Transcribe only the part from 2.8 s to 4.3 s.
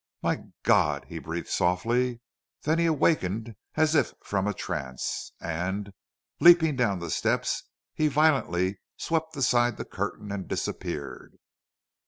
awakened as if